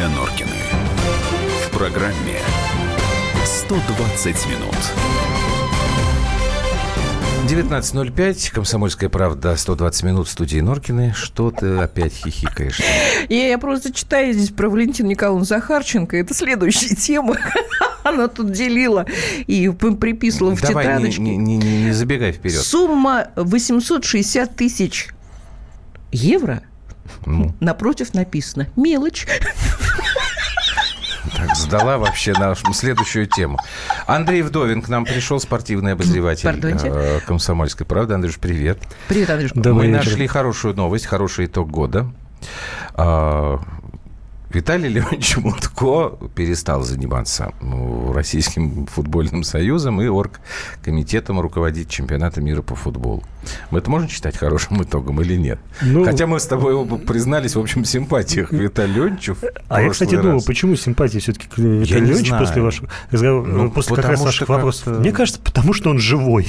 [0.00, 0.48] Юлия Норкины.
[1.66, 2.38] В программе
[3.44, 4.74] 120 минут.
[7.46, 11.12] 19.05, «Комсомольская правда», 120 минут в студии Норкины.
[11.14, 12.80] Что ты опять хихикаешь?
[13.28, 16.16] Я, я просто читаю здесь про Валентину Николаевну Захарченко.
[16.16, 17.36] Это следующая тема.
[18.02, 19.04] Она тут делила
[19.46, 21.20] и приписывала в Давай, тетрадочке.
[21.20, 22.62] не, не, не, не забегай вперед.
[22.62, 25.08] Сумма 860 тысяч
[26.10, 26.62] евро.
[27.26, 27.54] Ну.
[27.60, 29.26] Напротив написано «Мелочь».
[31.36, 33.58] Так, сдала вообще нашу следующую тему.
[34.06, 36.88] Андрей Вдовин к нам пришел, спортивный обозреватель Пардоньте.
[36.88, 38.14] э, «Комсомольской правды».
[38.14, 38.78] Андрюш, привет.
[39.08, 39.58] Привет, Андрюшка.
[39.58, 39.96] Мы вечер.
[39.98, 42.10] нашли хорошую новость, хороший итог года.
[44.52, 52.74] Виталий Леонидович Мутко перестал заниматься ну, Российским футбольным союзом и оргкомитетом руководить чемпионатом мира по
[52.74, 53.22] футболу.
[53.70, 55.60] Мы это можем считать хорошим итогом или нет?
[55.82, 59.36] Ну- Хотя мы с тобой оба признались в общем симпатиях Виталию Леонидовичу.
[59.68, 60.44] А я, кстати, думал, раз.
[60.44, 64.84] почему симпатии все-таки к Виталию Леонидовичу после вашего разговора, Ну, после как раз ваших вопросов?
[64.84, 66.46] как-то- Мне кажется, потому что он живой.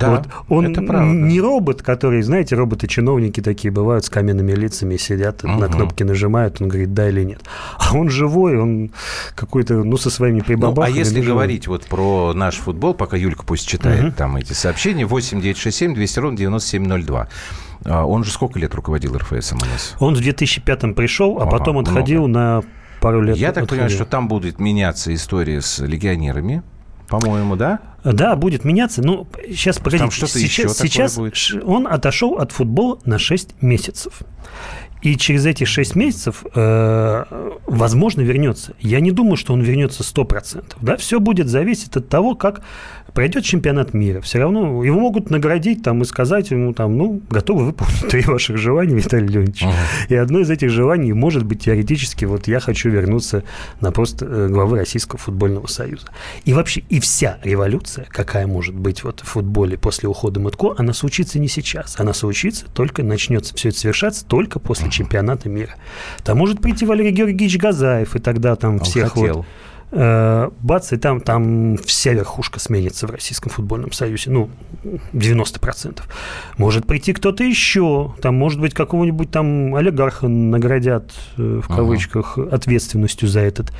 [0.00, 0.26] Да, Вот.
[0.48, 1.06] Он это правда.
[1.14, 5.72] не робот, который, знаете, роботы-чиновники такие бывают с каменными лицами, сидят, на Мгм.
[5.72, 7.35] кнопки нажимают, он говорит, да или нет.
[7.78, 8.90] А он живой, он
[9.34, 10.96] какой-то, ну, со своими Ну, а прибабахами.
[10.98, 11.28] если живой.
[11.28, 14.12] говорить вот про наш футбол, пока Юлька пусть читает Мгм.
[14.12, 17.28] там эти сообщения, 8 967 200 ровно 9702.
[17.84, 19.94] А, Он же сколько лет руководил РФСом у нас?
[20.00, 22.62] Он в 2005-м пришел, а Ага, потом отходил на
[23.00, 23.36] пару лет.
[23.36, 23.68] Я так отходил.
[23.84, 26.62] понимаю, что там будет меняться история с легионерами,
[27.08, 27.78] по-моему, да?
[28.02, 29.02] Да, будет меняться.
[29.02, 29.98] Ну, сейчас, погодите.
[30.04, 31.64] Там что-то еще сейчас, такое сейчас будет?
[31.64, 34.20] он отошел от футбола на 6 месяцев.
[35.02, 37.24] И через эти 6 месяцев, э,
[37.66, 38.74] возможно, вернется.
[38.80, 40.76] Я не думаю, что он вернется 100%.
[40.80, 40.96] Да?
[40.96, 42.62] Все будет зависеть от того, как
[43.16, 44.20] пройдет чемпионат мира.
[44.20, 48.58] Все равно его могут наградить там, и сказать ему, там, ну, готовы выполнить три ваших
[48.58, 49.64] желания, Виталий Леонидович.
[50.08, 53.42] И одно из этих желаний может быть теоретически, вот я хочу вернуться
[53.80, 56.08] на пост э, главы Российского футбольного союза.
[56.44, 60.92] И вообще, и вся революция, какая может быть вот в футболе после ухода Мутко, она
[60.92, 61.98] случится не сейчас.
[61.98, 65.74] Она случится только, начнется все это совершаться только после чемпионата мира.
[66.24, 69.36] Там может прийти Валерий Георгиевич Газаев, и тогда там Он всех хотел.
[69.36, 69.46] вот...
[69.92, 74.30] э, Бац, и там, там вся верхушка сменится в Российском футбольном союзе.
[74.30, 74.50] Ну,
[75.12, 76.00] 90%.
[76.58, 78.14] Может прийти кто-то еще.
[78.20, 81.76] Там, может быть, какого-нибудь там олигарха наградят, э, в Ага.
[81.76, 83.72] кавычках, ответственностью за, этот,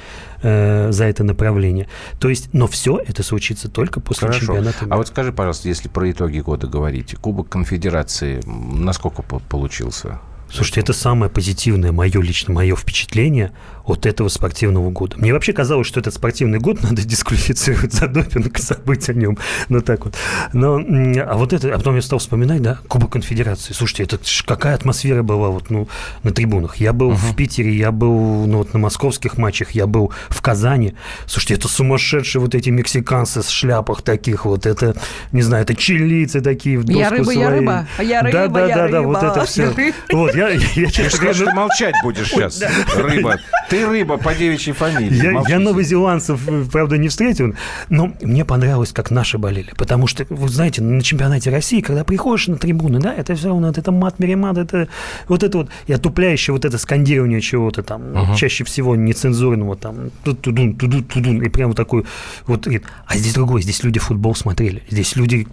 [0.43, 1.89] э, за это направление.
[2.21, 4.47] То есть, но все это случится только после Хорошо.
[4.47, 4.95] чемпионата мира.
[4.95, 10.21] А вот скажи, пожалуйста, если про итоги года говорить, Кубок Конфедерации насколько по- получился?
[10.51, 13.53] Слушайте, это самое позитивное мое лично мое впечатление
[13.87, 15.17] от этого спортивного года.
[15.19, 19.39] Мне вообще казалось, что этот спортивный год надо дисквалифицировать за допинг, забыть о нем.
[19.69, 20.15] Ну так вот.
[20.53, 23.73] Но, а вот это, а потом я стал вспоминать, да, Кубок Конфедерации.
[23.73, 25.89] Слушайте, это ж какая атмосфера была вот, ну,
[26.23, 26.77] на трибунах.
[26.77, 30.95] Я был в Питере, я был ну, вот, на московских матчах, я был в Казани.
[31.27, 34.97] Слушайте, это сумасшедшие вот эти мексиканцы с шляпах таких вот, это,
[35.33, 37.59] не знаю, это чилийцы такие в Я доску рыба, я свои.
[37.59, 39.65] рыба, я да, рыба, да, я да, да, вот рыба, это я все.
[39.71, 39.97] рыба.
[40.13, 42.63] Вот, я, я, Ты честно же говоря, что ты молчать будешь сейчас,
[42.97, 43.39] рыба.
[43.69, 45.15] Ты рыба по девичьей фамилии.
[45.23, 47.55] Я, я новозеландцев, э, правда, не встретил,
[47.89, 49.73] но мне понравилось, как наши болели.
[49.77, 53.71] Потому что, вы знаете, на чемпионате России, когда приходишь на трибуны, да, это все равно,
[53.71, 54.89] это мат, меремат, это
[55.29, 60.75] вот это вот, и отупляющее вот это скандирование чего-то там, чаще всего нецензурного, там, тудун,
[60.77, 62.05] тудун, тудун, и прям такой
[62.47, 62.67] вот.
[63.07, 65.47] А здесь другой, здесь люди футбол смотрели, здесь люди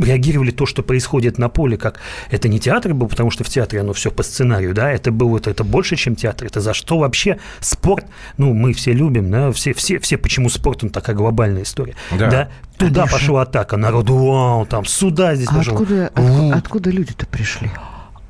[0.00, 2.00] реагировали то, что происходит на поле, как
[2.30, 5.38] это не театр был, потому что в театре оно все по сценарию, да, это было,
[5.38, 8.06] это, это больше, чем театр, это за что вообще спорт,
[8.36, 12.30] ну, мы все любим, да, все, все, все, почему спорт, он такая глобальная история, Да.
[12.30, 15.74] да, туда пошла атака, народу, вау, там, сюда здесь А пошел.
[15.74, 17.70] откуда, откуда, откуда люди-то пришли?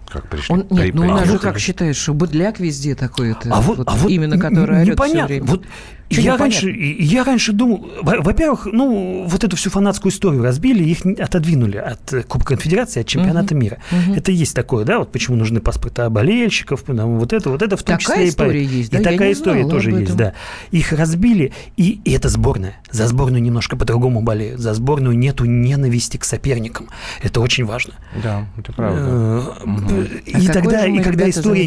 [0.08, 0.54] Как пришли?
[0.54, 3.48] Он, При- нет, ну у при- нас же как считаешь, что быдляк везде такой, это,
[3.52, 5.26] А вот, вот а вот именно который орет все непонятно.
[5.26, 5.46] время.
[5.46, 5.64] Вот
[6.10, 10.42] Чё я раньше, и- я раньше думал, во- во-первых, ну, вот эту всю фанатскую историю
[10.42, 13.78] разбили, их отодвинули от э, Кубка Конфедерации, от чемпионата мира.
[14.14, 17.82] Это есть такое, да, вот почему нужны паспорта болельщиков, там, вот это, вот это в
[17.82, 18.98] том Такая числе и история по- есть, и да?
[18.98, 20.34] Я такая история тоже есть, да.
[20.70, 22.76] Их разбили, и, и это сборная.
[22.90, 24.60] За сборную немножко по-другому болеют.
[24.60, 26.88] За сборную нету ненависти к соперникам.
[27.22, 27.94] Это очень важно.
[28.22, 29.00] Да, это правда.
[29.00, 31.66] Э, И А тогда, и когда история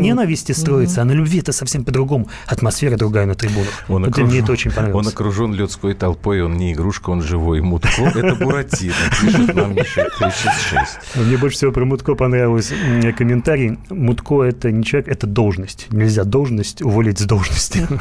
[0.00, 2.28] ненависти строится, а на любви это совсем по-другому.
[2.46, 3.34] Атмосфера другая на
[3.64, 3.88] трибунах.
[3.88, 5.08] Он Вот мне это очень Он понравилось.
[5.08, 7.60] окружен людской толпой, он не игрушка, он живой.
[7.60, 11.16] Мутко– это Буратино, пишет нам Миша 366.
[11.16, 13.78] Мне больше всего про Мутко понравился м, комментарий.
[13.90, 15.86] Мутко– это не человек, это должность.
[15.90, 17.86] Нельзя должность уволить с должности.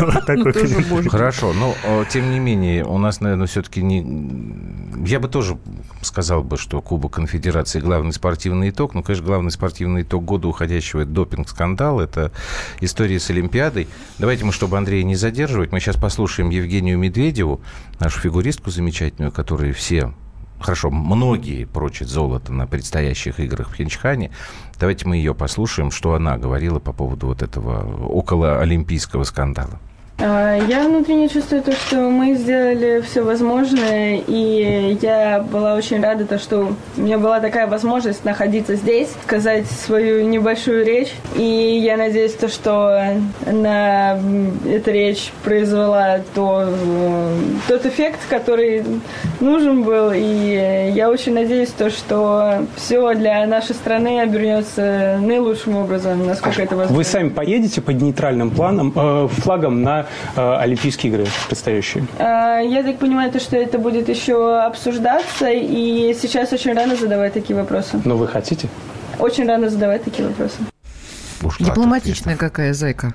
[0.00, 1.08] Вот такой комментарий.
[1.08, 4.00] Хорошо, но э, тем не менее, у нас, наверное, все-таки не...
[5.06, 5.56] Я бы тоже
[6.02, 8.94] сказал бы, что Кубок Конфедерации главный спортивный итог.
[8.94, 12.32] Ну, конечно, главный спортивный итог года уходящего– это допинг-скандал, это
[12.80, 13.88] история с Олимпиадой.
[14.18, 17.60] Давайте мы, чтобы Андрея не задерживать, мы сейчас послушаем Евгению Медведеву,
[18.00, 20.12] нашу фигуристку замечательную, которую все
[20.58, 24.32] хорошо, многие прочат золото на предстоящих играх в Хинчхане.
[24.80, 29.78] Давайте мы ее послушаем, что она говорила по поводу вот этого около олимпийского скандала.
[30.22, 36.26] А, я внутренне чувствую то, что мы сделали все возможное, и я была очень рада,
[36.26, 41.96] то, что у меня была такая возможность находиться здесь, сказать свою небольшую речь, и я
[41.96, 43.02] надеюсь, то, что
[43.46, 44.18] на
[44.68, 46.68] эта речь произвела то,
[47.66, 48.84] тот эффект, который
[49.40, 56.26] нужен был, и я очень надеюсь, то, что все для нашей страны обернется наилучшим образом,
[56.26, 56.96] насколько это возможно.
[56.96, 62.06] Вы сами поедете под нейтральным планом, э, флагом на Э, Олимпийские игры предстоящие?
[62.18, 67.34] Э, я так понимаю, то, что это будет еще обсуждаться, и сейчас очень рано задавать
[67.34, 68.00] такие вопросы.
[68.04, 68.68] Но вы хотите?
[69.18, 70.56] Очень рано задавать такие вопросы.
[71.58, 73.14] Дипломатичная какая зайка.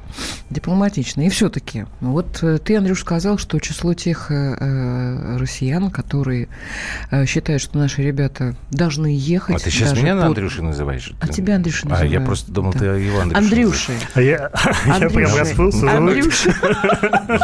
[0.50, 1.26] Дипломатичная.
[1.26, 6.50] И все-таки, вот э, ты, Андрюш, сказал, что число тех э, э, россиян, которые
[7.10, 9.56] э, считают, что наши ребята должны ехать.
[9.56, 10.22] А ты сейчас меня под...
[10.22, 11.14] на Андрюшей называешь?
[11.20, 12.10] А тебя Андрюша называю.
[12.10, 12.80] А я просто думал, да.
[12.80, 13.40] ты его Андрюша.
[13.40, 13.94] Андрюши.
[14.14, 14.52] А я,
[14.86, 15.98] я прям расплылся.
[15.98, 16.56] Андрюша.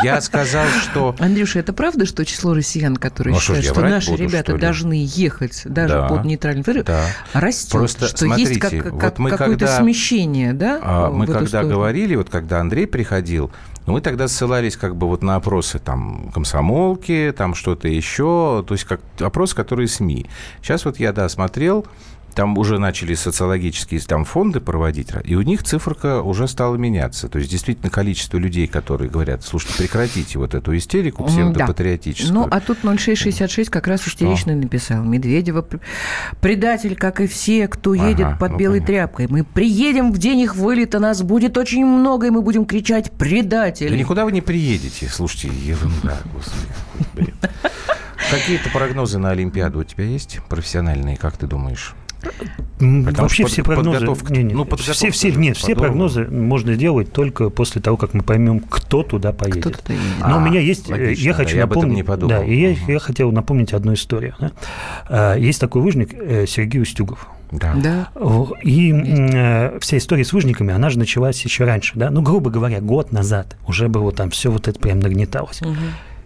[0.03, 1.15] Я сказал, что...
[1.17, 5.03] Андрюша, это правда, что число россиян, которые ну, считают, что, что наши буду, ребята должны
[5.07, 7.05] ехать даже да, под нейтральным да.
[7.33, 7.71] растет?
[7.71, 9.79] Просто что смотрите, есть как, вот мы какое-то когда...
[9.79, 10.79] смещение, да?
[10.83, 13.51] А, мы когда говорили, вот когда Андрей приходил,
[13.87, 18.83] мы тогда ссылались как бы вот на опросы там комсомолки, там что-то еще, то есть
[18.83, 20.27] как опросы, которые СМИ.
[20.61, 21.85] Сейчас вот я, да, смотрел,
[22.33, 27.29] там уже начали социологические там фонды проводить, и у них циферка уже стала меняться.
[27.29, 32.33] То есть, действительно, количество людей, которые говорят, слушайте, прекратите вот эту истерику псевдопатриотическую.
[32.33, 32.39] Да.
[32.41, 35.03] Ну, а тут 0666 как раз истерично написал.
[35.03, 35.65] Медведева
[36.39, 38.87] предатель, как и все, кто едет ага, под ну, белой понятно.
[38.87, 39.27] тряпкой.
[39.29, 43.89] Мы приедем в день их вылета, нас будет очень много, и мы будем кричать «предатель».
[43.89, 45.07] Да никуда вы не приедете.
[45.07, 47.33] Слушайте, ерунда, господи.
[48.31, 51.95] Какие-то прогнозы на Олимпиаду у тебя есть профессиональные, как ты думаешь?
[52.77, 57.49] Потому Вообще все прогнозы, не, не, ну, все, все, нет, все прогнозы можно делать только
[57.49, 59.61] после того, как мы поймем, кто туда поедет.
[59.61, 60.05] Кто туда едет.
[60.19, 62.75] Но а, у меня есть, э, логично, я хочу да, напомнить, я да, и я,
[62.87, 64.35] я хотел напомнить одну историю.
[64.39, 64.51] Да.
[65.07, 67.27] А, есть такой лыжник э, Сергей Устюгов.
[67.51, 67.73] Да.
[67.75, 68.11] да.
[68.63, 72.79] И э, вся история с выжниками, она же началась еще раньше, да, ну, грубо говоря,
[72.79, 75.61] год назад уже было там все вот это прям нагнеталось.
[75.61, 75.75] Угу.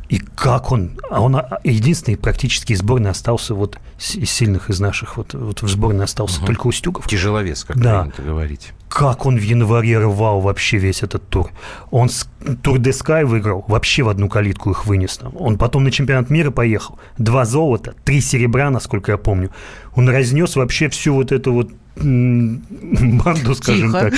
[0.09, 5.17] И как он, а он единственный практически из сборной остался вот из сильных из наших,
[5.17, 6.47] вот, вот в сборной остался угу.
[6.47, 7.07] только Устюгов.
[7.07, 8.01] Тяжеловес, как да.
[8.01, 8.73] принято говорить.
[8.89, 11.49] Как он в январе рвал вообще весь этот тур.
[11.91, 12.27] Он с
[12.61, 15.19] Тур де Скай выиграл, вообще в одну калитку их вынес.
[15.33, 16.99] Он потом на чемпионат мира поехал.
[17.17, 19.49] Два золота, три серебра, насколько я помню.
[19.95, 24.11] Он разнес вообще всю вот эту вот банду, скажем Тихо.
[24.11, 24.13] так.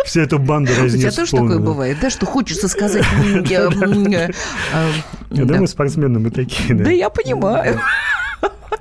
[0.04, 0.94] Всю эту банду разнес.
[0.94, 3.04] У тебя тоже такое бывает, да, что хочется сказать...
[5.30, 6.74] Я думаю, спортсмены мы такие.
[6.74, 7.80] Да я понимаю.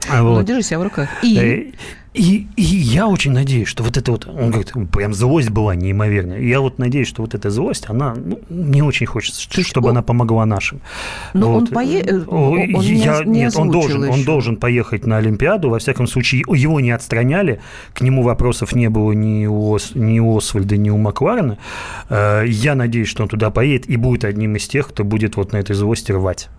[0.09, 1.09] Ну, держи себя в руках.
[1.21, 1.73] И...
[2.17, 6.39] И, и я очень надеюсь, что вот это вот, он говорит, прям злость была неимоверная.
[6.39, 9.91] Я вот надеюсь, что вот эта злость, она ну, не очень хочется, что, чтобы он,
[9.91, 10.81] она помогла нашим.
[11.35, 11.63] Но вот.
[11.63, 14.13] он поедет, он, я, не, Нет, он должен, еще.
[14.13, 15.69] он должен поехать на Олимпиаду.
[15.69, 17.61] Во всяком случае, его не отстраняли,
[17.93, 21.59] к нему вопросов не было ни у, ни у Освальда, ни у Макларена.
[22.09, 25.53] Э, я надеюсь, что он туда поедет и будет одним из тех, кто будет вот
[25.53, 26.49] на этой злости рвать.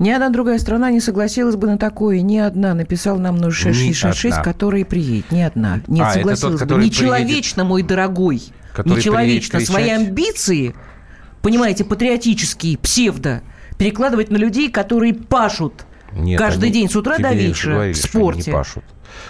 [0.00, 2.22] Ни одна другая страна не согласилась бы на такое.
[2.22, 5.30] Ни одна написал нам 0666, который приедет.
[5.30, 5.82] Ни одна.
[5.88, 6.82] Не а, согласилась тот, бы.
[6.82, 8.42] Нечеловечно, мой дорогой.
[8.82, 10.74] Нечеловечно свои амбиции,
[11.42, 13.42] понимаете, патриотические, псевдо,
[13.76, 18.50] перекладывать на людей, которые пашут Нет, каждый день с утра до вечера говорили, в спорте.
[18.50, 18.84] не пашут.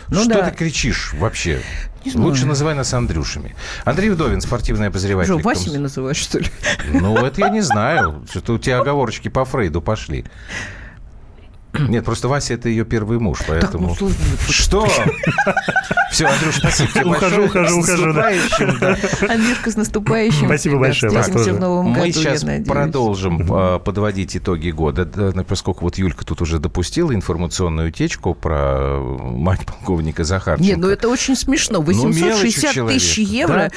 [0.08, 0.50] Ну, что да.
[0.50, 1.62] ты кричишь вообще?
[2.04, 2.28] Не знаю.
[2.28, 3.54] Лучше называй нас Андрюшами.
[3.84, 5.34] Андрей Вдовин, спортивный обозреватель.
[5.34, 6.46] Что, Васями называешь, что ли?
[6.92, 8.24] Ну, это я не знаю.
[8.30, 10.24] Что-то у тебя оговорочки по Фрейду пошли.
[11.72, 13.90] Нет, просто Вася это ее первый муж, поэтому...
[13.90, 14.10] Так, ну,
[14.48, 14.88] что?
[16.10, 17.44] Все, Андрюш, спасибо тебе ухожу.
[17.44, 18.10] Ухожу, ухожу.
[19.28, 20.46] Андрюшка, с наступающим.
[20.46, 21.12] Спасибо большое.
[21.12, 25.06] Встретимся в новом году, Мы сейчас продолжим а, подводить итоги года,
[25.44, 30.68] поскольку вот Юлька тут уже допустила информационную утечку про мать полковника Захарченко.
[30.68, 31.80] Нет, ну это очень смешно.
[31.80, 33.70] 860 ну, тысяч евро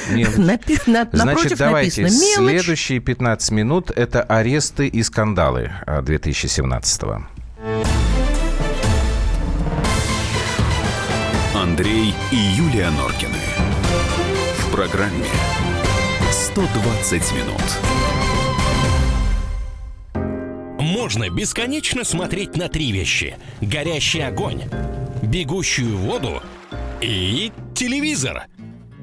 [1.12, 7.24] Значит, давайте, следующие 15 минут– это аресты и скандалы 2017 -го.
[11.56, 13.40] Андрей и Юлия Норкины.
[14.58, 15.30] В программе
[16.30, 17.62] 120 минут.
[21.14, 23.38] можно бесконечно смотреть на три вещи.
[23.62, 24.64] Горящий огонь,
[25.22, 26.42] бегущую воду
[27.02, 28.44] и телевизор.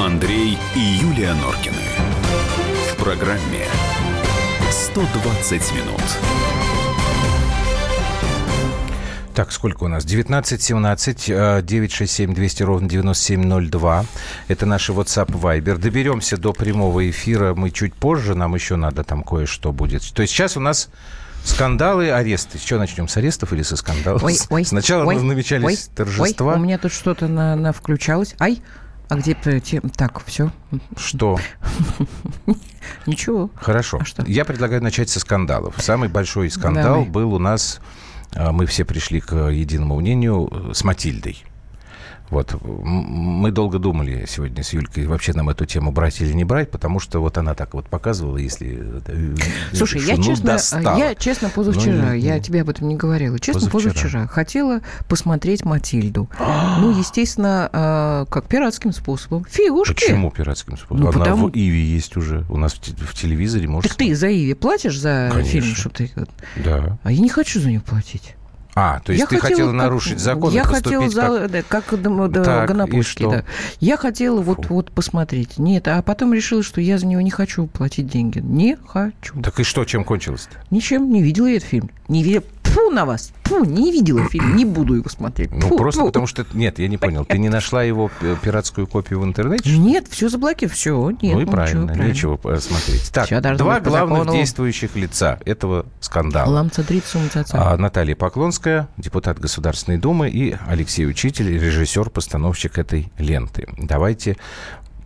[0.00, 1.76] Андрей и Юлия Норкины.
[2.90, 3.66] В программе
[4.70, 6.00] 120 минут.
[9.34, 10.06] Так, сколько у нас?
[10.06, 14.06] 19 17 967 200 ровно 9702.
[14.48, 15.76] Это наши WhatsApp Viber.
[15.76, 18.34] Доберемся до прямого эфира мы чуть позже.
[18.34, 20.02] Нам еще надо там кое-что будет.
[20.14, 20.88] То есть сейчас у нас
[21.44, 22.58] Скандалы, аресты.
[22.58, 23.08] С чего начнем?
[23.08, 24.22] С арестов или со скандалов?
[24.22, 26.52] Ой, ой, Сначала ой, намечались ой, торжества.
[26.52, 28.34] Ой, у меня тут что-то на, на включалось.
[28.38, 28.62] Ай,
[29.10, 29.36] а где
[29.96, 30.52] Так, все.
[30.96, 31.36] Что?
[33.06, 33.50] Ничего.
[33.56, 33.98] Хорошо.
[34.00, 34.24] А что?
[34.24, 35.74] Я предлагаю начать со скандалов.
[35.78, 37.08] Самый большой скандал Давай.
[37.08, 37.80] был у нас,
[38.32, 41.44] а, мы все пришли к единому мнению, с Матильдой.
[42.30, 42.56] Вот.
[42.62, 47.00] Мы долго думали сегодня с Юлькой, вообще нам эту тему брать или не брать, потому
[47.00, 48.78] что вот она так вот показывала, если...
[49.06, 49.34] Э,
[49.72, 50.96] Слушай, я, ну, честно, достала.
[50.96, 55.64] я честно позавчера, ну, я тебе об этом не говорила, честно позавчера, позавчера хотела посмотреть
[55.64, 56.30] «Матильду».
[56.38, 59.44] ну, естественно, как пиратским способом.
[59.50, 59.94] Фигушки.
[59.94, 61.00] Почему пиратским способом?
[61.00, 61.48] Ну, Она потому...
[61.48, 63.90] в Иви есть уже, у нас в, телевизоре может.
[63.90, 65.50] Так ты за Иви платишь за Конечно.
[65.50, 66.10] фильм, что ты...
[66.56, 66.98] Да.
[67.02, 68.36] А я не хочу за нее платить.
[68.82, 72.30] А, то есть я ты хотела, хотела нарушить закон Я хотела, за, как, да, как
[72.30, 73.44] да, так, Гонопольский, да.
[73.78, 75.58] Я хотела вот, вот посмотреть.
[75.58, 78.38] Нет, а потом решила, что я за него не хочу платить деньги.
[78.38, 79.38] Не хочу.
[79.42, 80.56] Так и что, чем кончилось-то?
[80.70, 81.90] Ничем, не видела я этот фильм.
[82.08, 82.42] Не видела.
[82.70, 83.32] Фу на вас.
[83.44, 85.50] Фу, не видела фильм, не буду его смотреть.
[85.50, 86.06] Ну, фу, просто фу.
[86.06, 86.46] потому что...
[86.52, 87.24] Нет, я не понял.
[87.24, 88.10] Ты не нашла его
[88.42, 89.76] пиратскую копию в интернете?
[89.76, 91.10] Нет, все заблокировано, все.
[91.10, 93.10] Нет, ну и правильно, правильно, нечего смотреть.
[93.12, 96.50] Так, два главных действующих лица этого скандала.
[96.50, 96.84] Ламца
[97.52, 103.68] а, Наталья Поклонская, депутат Государственной Думы, и Алексей Учитель, режиссер-постановщик этой ленты.
[103.78, 104.36] Давайте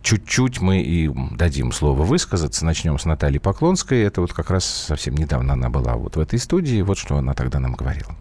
[0.05, 2.63] чуть-чуть мы и дадим слово высказаться.
[2.63, 4.03] Начнем с Натальи Поклонской.
[4.03, 6.81] Это вот как раз совсем недавно она была вот в этой студии.
[6.83, 8.15] Вот что она тогда нам говорила.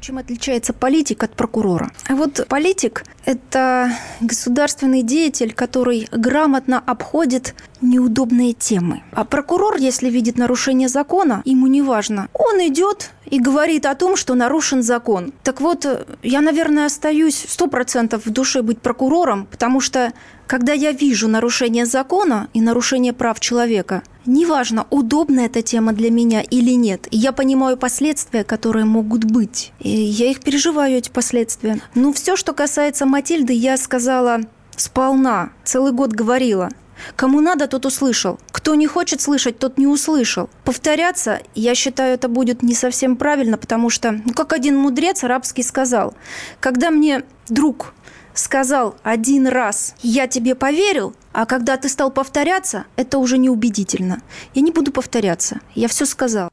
[0.00, 1.92] Чем отличается политик от прокурора?
[2.08, 9.04] А вот политик– это государственный деятель, который грамотно обходит неудобные темы.
[9.12, 12.28] А прокурор, если видит нарушение закона, ему не важно.
[12.32, 15.32] Он идет и говорит о том, что нарушен закон.
[15.44, 15.86] Так вот,
[16.24, 20.12] я, наверное, остаюсь сто процентов в душе быть прокурором, потому что
[20.52, 26.42] когда я вижу нарушение закона и нарушение прав человека, неважно, удобна эта тема для меня
[26.42, 29.72] или нет, я понимаю последствия, которые могут быть.
[29.80, 31.80] И я их переживаю, эти последствия.
[31.94, 34.42] Ну, все, что касается Матильды, я сказала
[34.76, 36.68] сполна, целый год говорила.
[37.16, 38.38] Кому надо, тот услышал.
[38.50, 40.50] Кто не хочет слышать, тот не услышал.
[40.64, 45.62] Повторяться, я считаю, это будет не совсем правильно, потому что, ну, как один мудрец арабский
[45.62, 46.12] сказал,
[46.60, 47.94] когда мне друг
[48.34, 54.22] сказал один раз «я тебе поверил», а когда ты стал повторяться, это уже неубедительно.
[54.54, 55.60] Я не буду повторяться.
[55.74, 56.50] Я все сказал.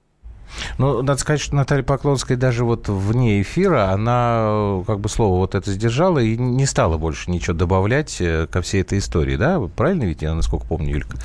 [0.77, 5.55] Ну, надо сказать, что Наталья Поклонская даже вот вне эфира, она как бы слово вот
[5.55, 9.59] это сдержала и не стала больше ничего добавлять э, ко всей этой истории, да?
[9.75, 11.17] Правильно ведь, я насколько помню, Юлька?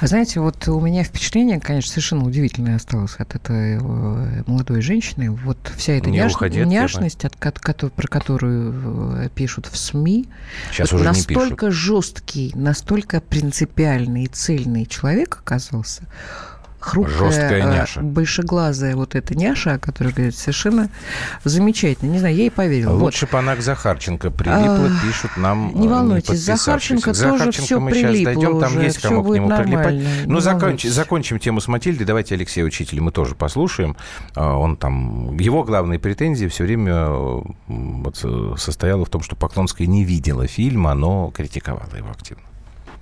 [0.00, 5.30] Знаете, вот у меня впечатление, конечно, совершенно удивительное осталось от этой э, молодой женщины.
[5.30, 6.32] Вот вся эта няш...
[6.32, 10.28] уходи няшность, от, от, от, про которую э, пишут в СМИ,
[10.70, 11.72] Сейчас уже настолько не пишут.
[11.72, 16.02] жесткий, настолько принципиальный и цельный человек оказался,
[16.82, 18.00] хрупкая, Жесткая а, няша.
[18.00, 20.90] большеглазая вот эта няша, которая говорит, совершенно
[21.44, 22.10] замечательно.
[22.10, 22.92] Не знаю, я ей поверила.
[22.92, 23.32] Лучше вот.
[23.32, 27.90] бы она к Захарченко прилипла, а, пишут нам Не волнуйтесь, Захарченко, Захарченко тоже все мы
[27.90, 30.26] прилипло сейчас дойдем, там уже, есть кому к нему прилипать.
[30.26, 32.06] Ну, закончим, закончим тему с Матильдой.
[32.06, 33.96] Давайте Алексея Учителя мы тоже послушаем.
[34.34, 35.36] А, он там...
[35.38, 37.08] Его главные претензии все время
[37.66, 38.16] вот,
[38.58, 42.42] состояла в том, что Поклонская не видела фильма, но критиковала его активно.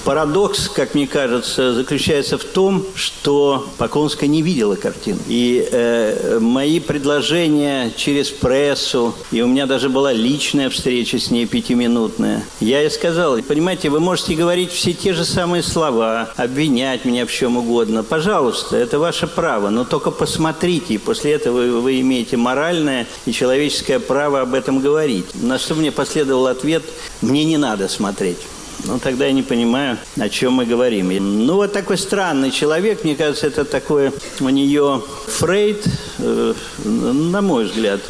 [0.05, 5.19] Парадокс, как мне кажется, заключается в том, что Поклонская не видела картину.
[5.29, 11.47] И э, мои предложения через прессу, и у меня даже была личная встреча с ней
[11.47, 17.27] пятиминутная, я ей сказал, понимаете, вы можете говорить все те же самые слова, обвинять меня
[17.27, 18.03] в чем угодно.
[18.03, 23.99] Пожалуйста, это ваше право, но только посмотрите, и после этого вы имеете моральное и человеческое
[23.99, 25.27] право об этом говорить.
[25.35, 26.83] На что мне последовал ответ,
[27.21, 28.39] мне не надо смотреть.
[28.85, 31.09] Ну, тогда я не понимаю, о чем мы говорим.
[31.47, 35.85] Ну, вот такой странный человек, мне кажется, это такое у нее Фрейд,
[36.19, 38.01] э, на мой взгляд.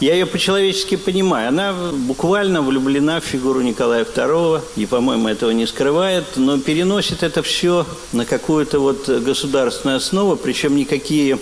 [0.00, 1.48] Я ее по-человечески понимаю.
[1.48, 7.42] Она буквально влюблена в фигуру Николая II, и, по-моему, этого не скрывает, но переносит это
[7.42, 11.38] все на какую-то вот государственную основу, причем никакие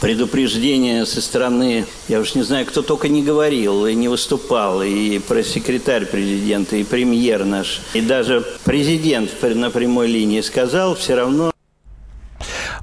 [0.00, 5.18] предупреждения со стороны, я уж не знаю, кто только не говорил и не выступал, и
[5.18, 11.52] пресс-секретарь президента, и премьер наш, и даже президент на прямой линии сказал, все равно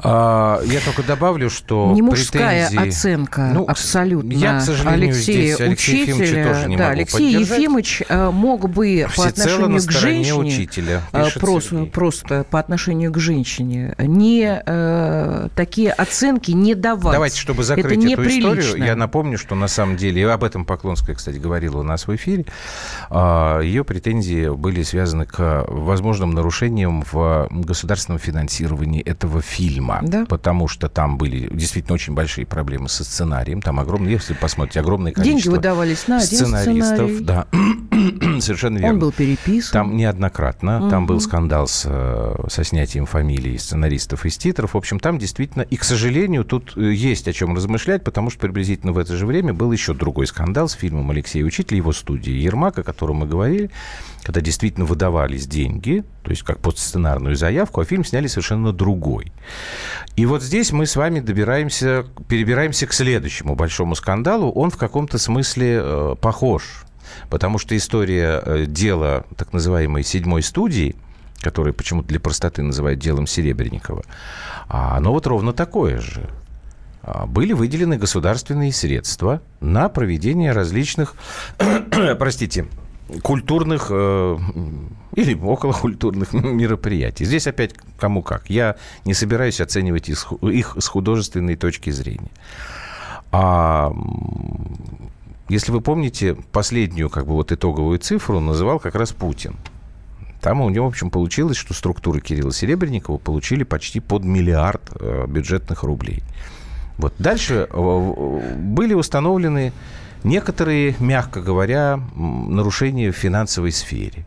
[0.08, 2.90] а, я только добавлю, что не мужская претензии...
[2.90, 4.32] оценка ну, абсолютно.
[4.32, 7.40] Я, к сожалению, Алексея здесь Алексея Учителя, тоже не да, могу Алексей.
[7.40, 13.12] Ефимович э, мог бы Всецело по отношению к женщине учителя, э, просто, просто по отношению
[13.12, 17.14] к женщине не э, такие оценки не давать.
[17.14, 18.60] Давайте, чтобы закрыть Это эту неприлично.
[18.60, 22.08] историю, я напомню, что на самом деле, и об этом Поклонская, кстати, говорила у нас
[22.08, 22.46] в эфире,
[23.10, 29.95] э, ее претензии были связаны к возможным нарушениям в государственном финансировании этого фильма.
[30.04, 30.26] Да.
[30.26, 33.62] Потому что там были действительно очень большие проблемы со сценарием.
[33.62, 37.10] Там огромное, если посмотрите, огромное количество Деньги выдавались на один сценаристов.
[37.10, 37.20] сценарий.
[37.24, 37.48] Да,
[38.42, 38.94] совершенно верно.
[38.94, 39.72] Он был переписан.
[39.72, 40.82] Там неоднократно.
[40.82, 40.90] Угу.
[40.90, 44.74] Там был скандал с, э, со снятием фамилий сценаристов из титров.
[44.74, 45.64] В общем, там действительно...
[45.64, 49.26] И, к сожалению, тут э, есть о чем размышлять, потому что приблизительно в это же
[49.26, 53.28] время был еще другой скандал с фильмом Алексея Учителя, его студии Ермак, о котором мы
[53.28, 53.72] говорили,
[54.26, 59.32] когда действительно выдавались деньги, то есть как под сценарную заявку, а фильм сняли совершенно другой.
[60.16, 64.52] И вот здесь мы с вами добираемся, перебираемся к следующему большому скандалу.
[64.52, 66.86] Он в каком-то смысле э, похож,
[67.30, 70.96] потому что история э, дела так называемой седьмой студии,
[71.42, 74.06] которую почему-то для простоты называют делом Серебренникова,
[74.68, 76.28] а оно вот ровно такое же
[77.04, 81.14] а, были выделены государственные средства на проведение различных,
[82.18, 82.66] простите,
[83.22, 84.38] культурных э,
[85.16, 87.26] или околокультурных мероприятий.
[87.26, 88.50] Здесь опять кому как.
[88.50, 92.32] Я не собираюсь оценивать их, их с художественной точки зрения.
[93.32, 93.92] А
[95.50, 99.56] если вы помните, последнюю как бы вот итоговую цифру называл как раз Путин.
[100.42, 105.26] Там у него, в общем, получилось, что структуры Кирилла Серебренникова получили почти под миллиард э,
[105.28, 106.24] бюджетных рублей.
[106.98, 107.14] Вот.
[107.18, 109.74] Дальше э, были установлены
[110.26, 114.26] некоторые, мягко говоря, нарушения в финансовой сфере.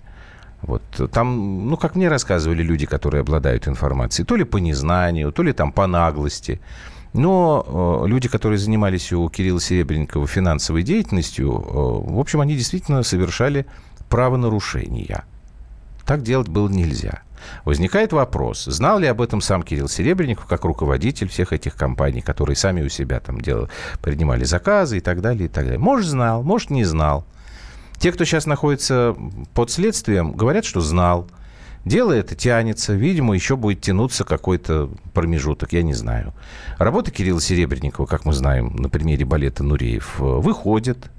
[0.63, 0.83] Вот
[1.13, 5.53] там, ну, как мне рассказывали люди, которые обладают информацией, то ли по незнанию, то ли
[5.53, 6.61] там по наглости.
[7.13, 13.03] Но э, люди, которые занимались у Кирилла Серебренникова финансовой деятельностью, э, в общем, они действительно
[13.03, 13.67] совершали
[14.09, 15.25] правонарушения.
[16.05, 17.23] Так делать было нельзя.
[17.65, 22.57] Возникает вопрос, знал ли об этом сам Кирилл Серебренников, как руководитель всех этих компаний, которые
[22.57, 23.69] сами у себя там делали,
[24.01, 25.79] принимали заказы и так далее, и так далее.
[25.79, 27.25] Может, знал, может, не знал.
[27.99, 29.17] Те, кто сейчас находится
[29.55, 31.29] под следствием, говорят, что знал.
[31.85, 36.35] Дело это тянется, видимо, еще будет тянуться какой-то промежуток, я не знаю.
[36.79, 41.18] Работа Кирилла Серебренникова, как мы знаем на примере балета «Нуреев», выходит, а,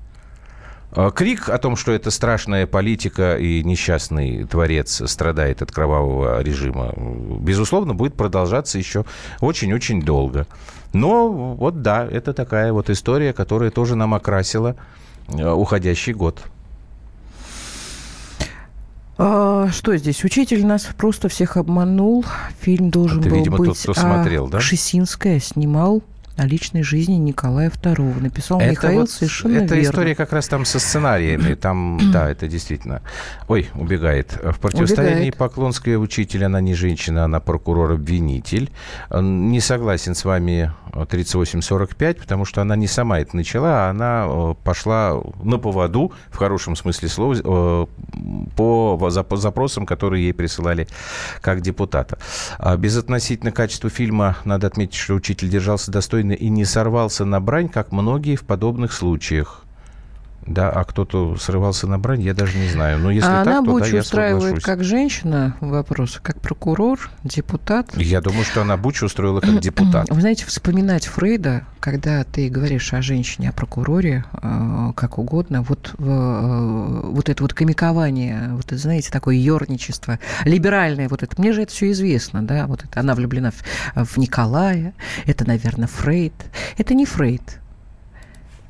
[1.15, 7.93] крик о том, что это страшная политика и несчастный творец страдает от кровавого режима, безусловно,
[7.93, 9.06] будет продолжаться еще
[9.41, 10.47] очень-очень долго.
[10.93, 14.75] Но вот да, это такая вот история, которая тоже нам окрасила
[15.28, 16.41] а, уходящий год.
[19.17, 20.23] А, что здесь?
[20.23, 22.25] Учитель нас просто всех обманул.
[22.62, 23.69] Фильм должен Это, был видимо, быть...
[23.69, 24.60] Тот, кто смотрел, а, да?
[24.62, 26.02] Шесинская снимал
[26.39, 28.21] о личной жизни Николая II.
[28.21, 29.89] Написал это Михаил вот, совершенно Это верно.
[29.89, 31.54] история как раз там со сценариями.
[31.56, 33.02] Там, да, это действительно...
[33.47, 34.38] Ой, убегает.
[34.41, 35.38] В противостоянии убегает.
[35.38, 38.71] Поклонская учитель, она не женщина, она прокурор-обвинитель.
[39.12, 44.56] Не согласен с вами 38-45, потому что она не сама это начала, а она э,
[44.63, 47.86] пошла на поводу, в хорошем смысле слова, э,
[48.56, 50.88] по запросам, которые ей присылали
[51.41, 52.17] как депутата.
[52.58, 57.70] А безотносительно качества фильма, надо отметить, что учитель держался достойно и не сорвался на брань,
[57.70, 59.65] как многие в подобных случаях.
[60.45, 62.99] Да, а кто-то срывался на брань, я даже не знаю.
[62.99, 64.63] Но если а так, она то Бучу да, устраивает соглашусь.
[64.63, 67.95] как женщина вопрос, как прокурор, депутат.
[67.95, 70.10] Я думаю, что она Бучу устроила как депутат.
[70.10, 75.93] Вы знаете, вспоминать Фрейда, когда ты говоришь о женщине, о прокуроре, э, как угодно, вот,
[75.97, 81.62] э, вот это вот комикование, вот это, знаете, такое ерничество, либеральное вот это, мне же
[81.62, 84.93] это все известно, да, вот это, она влюблена в, в Николая,
[85.25, 86.34] это, наверное, Фрейд.
[86.78, 87.60] Это не Фрейд.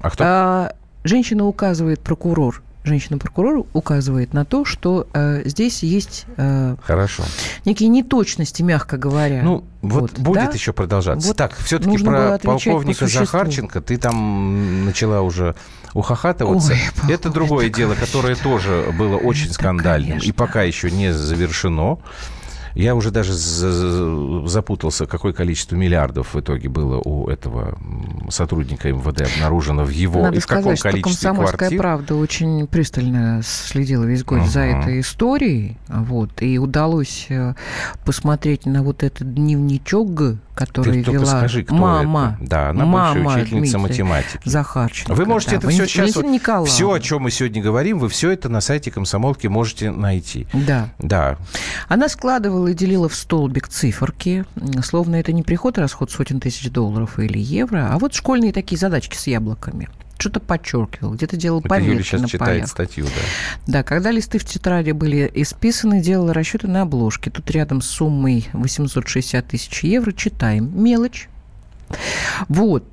[0.01, 0.23] А кто?
[0.25, 0.73] А,
[1.09, 7.23] женщина указывает прокурор женщина-прокурор указывает на то, что э, здесь есть э, Хорошо.
[7.65, 9.43] некие неточности, мягко говоря.
[9.43, 10.51] Ну, вот, вот будет да?
[10.51, 11.27] еще продолжаться.
[11.27, 15.55] Вот так, все-таки про полковника по Захарченко ты там начала уже
[15.93, 16.73] ухахатываться.
[16.73, 20.29] Ой, это другое дело, которое тоже было очень это, скандальным конечно.
[20.29, 21.99] и пока еще не завершено.
[22.75, 27.77] Я уже даже запутался, какое количество миллиардов в итоге было у этого
[28.29, 31.79] сотрудника МВД обнаружено в его Надо и в сказать, каком количестве что «Комсомольская квартир.
[31.79, 34.47] правда» очень пристально следила весь год uh-huh.
[34.47, 35.77] за этой историей.
[35.87, 37.55] Вот, и удалось э,
[38.05, 40.13] посмотреть на вот этот дневничок
[40.59, 42.37] который Ты вела скажи, кто мама.
[42.41, 42.49] Это?
[42.49, 44.41] Да, она мама бывшая учительница Дмитрия математики.
[44.43, 45.13] Захарченко.
[45.13, 45.57] Вы можете да.
[45.57, 46.15] это все сейчас...
[46.15, 50.47] Вот, все, о чем мы сегодня говорим, вы все это на сайте комсомолки можете найти.
[50.51, 50.89] Да.
[50.99, 51.37] Да.
[51.87, 54.43] Она складывала и делила в столбик циферки,
[54.83, 58.77] словно это не приход и расход сотен тысяч долларов или евро, а вот школьные такие
[58.77, 59.87] задачки с яблоками
[60.19, 62.67] что-то подчеркивал, где-то делал Это пометки Юля сейчас на читает полях.
[62.67, 63.21] статью, да.
[63.67, 67.31] Да, когда листы в тетради были исписаны, делала расчеты на обложке.
[67.31, 70.71] Тут рядом с суммой 860 тысяч евро читаем.
[70.81, 71.29] Мелочь.
[72.47, 72.83] Вот.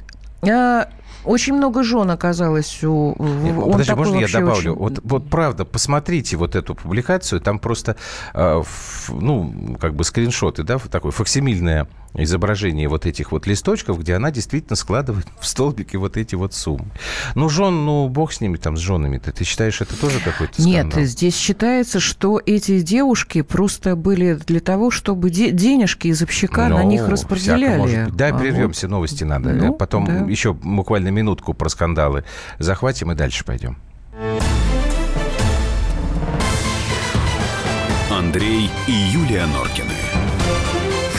[0.49, 0.89] А,
[1.25, 3.17] очень много жен оказалось у...
[3.19, 4.73] Нет, он подожди, можно я добавлю?
[4.73, 4.81] Очень...
[4.81, 7.97] Вот, вот правда, посмотрите вот эту публикацию, там просто,
[8.33, 8.63] э,
[9.09, 14.77] ну, как бы скриншоты, да, такое факсимильное изображение вот этих вот листочков, где она действительно
[14.77, 16.87] складывает в столбики вот эти вот суммы.
[17.35, 19.33] Ну, жен, ну, бог с ними, там, с женами-то.
[19.33, 21.01] Ты считаешь, это тоже какой-то скандал?
[21.01, 26.69] Нет, здесь считается, что эти девушки просто были для того, чтобы де- денежки из общака
[26.69, 27.79] ну, на них распределяли.
[27.79, 28.17] Может быть.
[28.17, 28.93] Дай а прервемся, вот.
[28.93, 29.53] новости надо.
[29.53, 30.31] Ну, Потом да.
[30.31, 32.25] еще буквально минутку про скандалы
[32.59, 33.77] захватим и дальше пойдем.
[38.11, 40.36] Андрей и Юлия Норкины.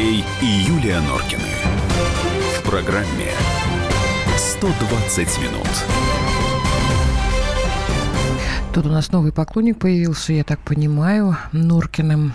[0.00, 1.42] Андрей и Юлия Норкины.
[2.58, 3.32] В программе
[4.34, 5.68] 120 минут.
[8.72, 12.32] Тут у нас новый поклонник появился, я так понимаю, Норкиным.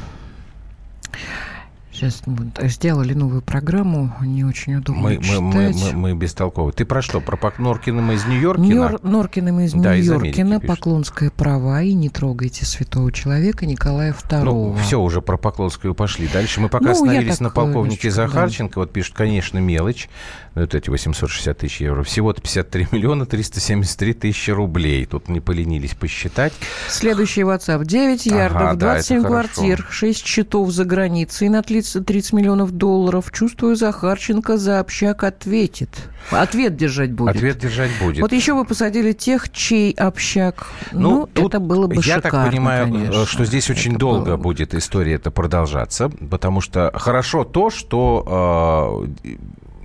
[1.96, 2.22] Сейчас
[2.64, 5.40] сделали новую программу, не очень удобно мы, читать.
[5.40, 6.74] Мы, мы, мы, мы бестолковы.
[6.74, 7.22] Ты про что?
[7.22, 8.66] Про Норкиным из Нью-Йоркина?
[8.66, 14.44] Нью- Норкиным из да, Нью-Йоркина, Поклонская права и не трогайте святого человека Николая II.
[14.44, 16.28] Ну, все, уже про Поклонскую пошли.
[16.28, 18.76] Дальше мы пока ну, остановились на полковнике Захарченко.
[18.76, 18.82] Да.
[18.82, 20.10] Вот пишут, конечно, мелочь.
[20.56, 22.04] Ну, вот эти 860 тысяч евро.
[22.04, 25.06] Всего-то 53 миллиона 373 тысячи рублей.
[25.06, 26.54] Тут не поленились посчитать.
[26.88, 27.84] Следующий WhatsApp.
[27.84, 29.94] 9 ярдов, ага, 27 да, квартир, хорошо.
[29.94, 33.32] 6 счетов за границей на 30, 30 миллионов долларов.
[33.34, 35.90] Чувствую, Захарченко за общак ответит.
[36.32, 37.36] Ответ держать будет.
[37.36, 38.22] Ответ держать будет.
[38.22, 40.68] Вот еще вы посадили тех, чей общак.
[40.94, 43.26] Ну, ну это было бы я шикарно, так понимаю, конечно.
[43.26, 44.38] что здесь очень это долго было.
[44.38, 49.36] будет история это продолжаться, потому что хорошо то, что э,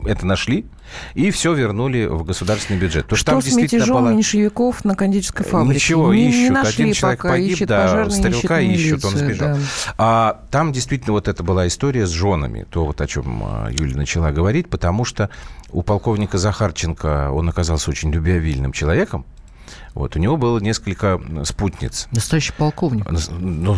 [0.05, 0.67] это нашли,
[1.15, 3.07] и все вернули в государственный бюджет.
[3.07, 4.13] То, что, что с мятежом была...
[4.13, 5.75] меньшевиков на кондитерской фабрике?
[5.75, 6.41] Ничего, не, ищут.
[6.41, 9.49] Не нашли Один человек пока, погиб, ищет да, стрелка ищут, ищут, он сбежал.
[9.57, 9.61] Да.
[9.99, 13.97] А там действительно вот это была история с женами, то вот о чем а, Юля
[13.97, 15.31] начала говорить, потому что
[15.71, 19.25] у полковника Захарченко он оказался очень любвеобильным человеком,
[19.94, 22.09] вот, у него было несколько спутниц.
[22.12, 23.07] Настоящий полковник.
[23.31, 23.76] Ну,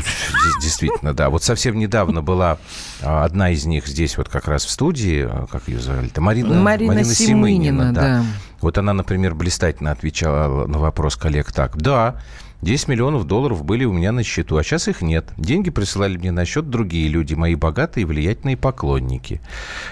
[0.63, 1.31] действительно, да.
[1.31, 2.59] Вот совсем недавно была
[3.01, 6.21] а, одна из них здесь вот как раз в студии, а, как ее звали-то?
[6.21, 8.01] Марина, Марина, Марина Семынина, Семынина да.
[8.01, 8.25] да.
[8.61, 11.77] Вот она, например, блистательно отвечала на вопрос коллег так.
[11.77, 12.17] Да,
[12.63, 15.27] 10 миллионов долларов были у меня на счету, а сейчас их нет.
[15.37, 19.41] Деньги присылали мне на счет другие люди, мои богатые и влиятельные поклонники.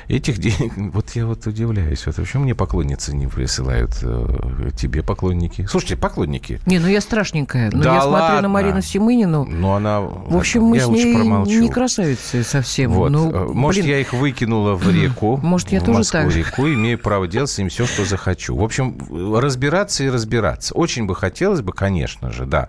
[0.09, 0.73] Этих денег...
[1.01, 2.07] Вот я вот удивляюсь.
[2.07, 5.67] Вот почему мне поклонницы не присылают э, тебе поклонники?
[5.69, 6.61] Слушайте, поклонники.
[6.67, 7.71] Не, ну я страшненькая.
[7.71, 8.19] Но ну, да я ладно.
[8.19, 9.45] смотрю на Марину Семынину.
[9.45, 10.01] Ну она...
[10.01, 12.93] В общем, мы я с ней не красавицы совсем.
[12.93, 13.11] Вот.
[13.11, 13.95] Ну, э, может, блин.
[13.95, 15.39] я их выкинула в реку.
[15.39, 18.55] Может, я в тоже Москву, так реку, имею право делать с ним все, что захочу.
[18.55, 18.97] В общем,
[19.37, 20.75] разбираться и разбираться.
[20.75, 22.60] Очень бы хотелось бы, конечно же, да,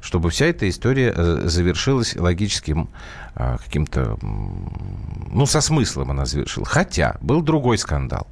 [0.00, 2.88] чтобы вся эта история э, завершилась логическим
[3.34, 6.68] а, каким-то, ну, со смыслом она завершилась.
[6.68, 8.26] Хотя был другой скандал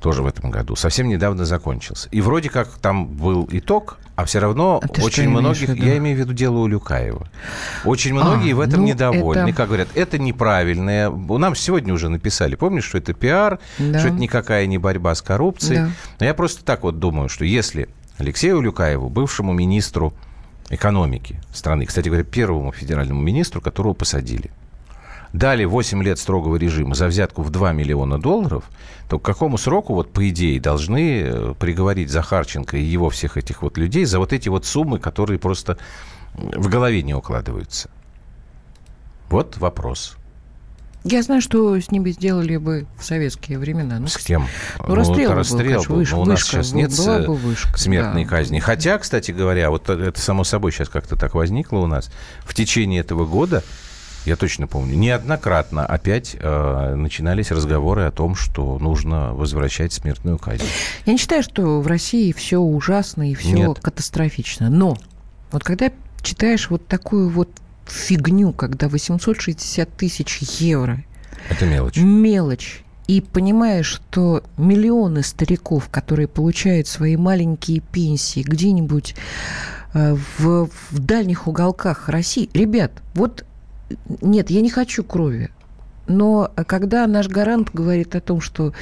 [0.00, 2.08] тоже в этом году, совсем недавно закончился.
[2.10, 6.20] И вроде как там был итог, а все равно а очень многих, я имею в
[6.20, 7.28] виду дело у Люкаева,
[7.84, 9.56] очень многие а, в этом ну, недовольны, это...
[9.56, 11.10] как говорят, это неправильное.
[11.10, 13.98] У нас сегодня уже написали, помнишь, что это пиар, да.
[13.98, 15.80] что это никакая не борьба с коррупцией.
[15.80, 15.90] Да.
[16.20, 20.14] Но я просто так вот думаю, что если Алексею Люкаеву, бывшему министру
[20.70, 21.86] экономики страны.
[21.86, 24.50] Кстати говоря, первому федеральному министру, которого посадили.
[25.32, 28.64] Дали 8 лет строгого режима за взятку в 2 миллиона долларов,
[29.08, 33.62] то к какому сроку, вот по идее, должны э, приговорить Захарченко и его всех этих
[33.62, 35.76] вот людей за вот эти вот суммы, которые просто
[36.34, 37.90] в голове не укладываются?
[39.28, 40.16] Вот вопрос.
[41.08, 44.00] Я знаю, что с ними сделали бы в советские времена.
[44.00, 44.46] Ну, с кем?
[44.86, 47.78] Ну, расстрел, ну, расстрел был, конечно, выш, но у нас сейчас нет была бы вышка,
[47.78, 48.30] смертной да.
[48.30, 48.58] казни.
[48.58, 52.10] Хотя, кстати говоря, вот это само собой сейчас как-то так возникло у нас.
[52.44, 53.62] В течение этого года,
[54.24, 60.64] я точно помню, неоднократно опять э, начинались разговоры о том, что нужно возвращать смертную казнь.
[61.04, 63.78] Я не считаю, что в России все ужасно и все нет.
[63.78, 64.70] катастрофично.
[64.70, 64.96] Но
[65.52, 65.92] вот когда
[66.22, 67.48] читаешь вот такую вот
[67.86, 71.04] фигню, когда 860 тысяч евро.
[71.50, 71.96] Это мелочь.
[71.96, 72.82] Мелочь.
[73.06, 79.14] И понимаешь, что миллионы стариков, которые получают свои маленькие пенсии где-нибудь
[79.94, 82.50] э, в, в дальних уголках России.
[82.52, 83.44] Ребят, вот
[84.20, 85.50] нет, я не хочу крови.
[86.06, 88.72] Но когда наш гарант говорит о том, что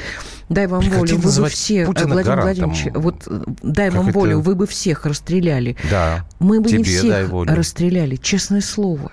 [0.48, 2.70] дай вам волю, вы бы все, Путина Владимир гарантом.
[2.70, 4.18] Владимирович, вот дай вам это?
[4.18, 5.76] волю, вы бы всех расстреляли.
[5.90, 6.26] Да.
[6.38, 9.12] Мы бы не всех расстреляли, честное слово.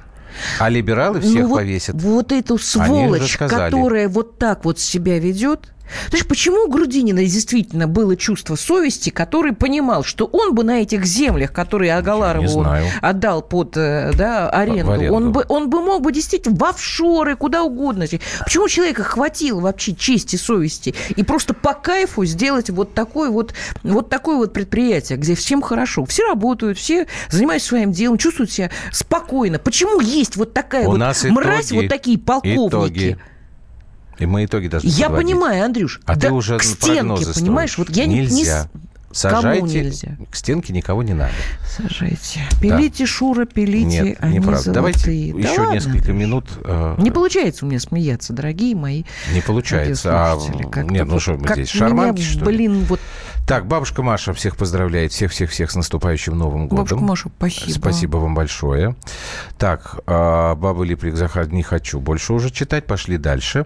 [0.59, 1.95] А либералы всех ну, вот, повесят.
[1.95, 5.73] Вот эту сволочь, которая вот так вот себя ведет.
[6.09, 11.05] Знаешь, почему у Грудинина действительно было чувство совести, который понимал, что он бы на этих
[11.05, 12.65] землях, которые Агаларову
[13.01, 15.15] отдал под э, да, аренду, аренду.
[15.15, 18.05] Он, бы, он бы мог бы действительно в офшоры, куда угодно.
[18.43, 24.09] Почему человека хватило вообще чести, совести и просто по кайфу сделать вот такое вот, вот
[24.09, 29.59] такое вот предприятие, где всем хорошо, все работают, все занимаются своим делом, чувствуют себя спокойно.
[29.59, 32.69] Почему есть вот такая У вот мразь, итоги, вот такие полковники?
[32.69, 33.17] итоги.
[34.21, 35.31] И мы итоги должны Я подводить.
[35.33, 35.99] понимаю, Андрюш.
[36.05, 37.71] А да ты уже к стенке, понимаешь?
[37.71, 37.77] строишь.
[37.77, 38.63] Вот я не- не нельзя.
[38.63, 38.67] с-
[39.13, 39.59] Сажайте.
[39.59, 40.17] Кому нельзя?
[40.31, 41.33] К стенке никого не надо.
[41.67, 42.39] Сажайте.
[42.61, 44.71] Пилите, Шура, пилите, Нет, они неправда.
[44.71, 45.05] Давайте.
[45.33, 46.15] Да еще ладно, несколько Андрюш.
[46.17, 46.45] минут.
[46.63, 49.03] э, Не получается у меня смеяться, дорогие мои
[49.33, 50.11] не получается.
[50.13, 50.37] А,
[50.83, 52.67] нет, ну что мы здесь, меня, шарманки, что ли?
[52.69, 53.01] Блин, вот
[53.45, 56.85] Так, бабушка Маша всех поздравляет, всех-всех-всех с наступающим Новым годом.
[56.85, 57.71] бабушка Маша, спасибо.
[57.79, 58.95] Спасибо вам большое.
[59.57, 60.85] Так, а, Баба
[61.17, 63.65] Захар, не хочу больше уже читать, пошли дальше.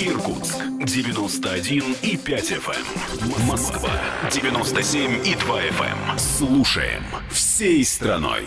[0.00, 3.46] Иркутск 91 и 5 FM.
[3.46, 3.90] Москва
[4.30, 6.18] 97 и 2 FM.
[6.18, 8.44] Слушаем всей страной.